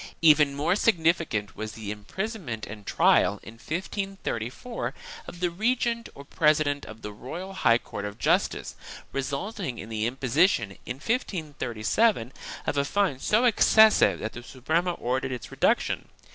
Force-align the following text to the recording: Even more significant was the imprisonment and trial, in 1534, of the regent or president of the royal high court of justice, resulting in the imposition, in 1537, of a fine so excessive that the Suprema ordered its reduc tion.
Even 0.23 0.55
more 0.55 0.75
significant 0.75 1.55
was 1.55 1.73
the 1.73 1.91
imprisonment 1.91 2.65
and 2.65 2.87
trial, 2.87 3.39
in 3.43 3.53
1534, 3.59 4.95
of 5.27 5.41
the 5.41 5.51
regent 5.51 6.09
or 6.15 6.25
president 6.25 6.87
of 6.87 7.03
the 7.03 7.11
royal 7.13 7.53
high 7.53 7.77
court 7.77 8.03
of 8.03 8.17
justice, 8.17 8.73
resulting 9.11 9.77
in 9.77 9.89
the 9.89 10.07
imposition, 10.07 10.71
in 10.87 10.95
1537, 10.95 12.33
of 12.65 12.77
a 12.77 12.83
fine 12.83 13.19
so 13.19 13.45
excessive 13.45 14.17
that 14.17 14.33
the 14.33 14.41
Suprema 14.41 14.93
ordered 14.93 15.31
its 15.31 15.49
reduc 15.49 15.79
tion. 15.81 16.07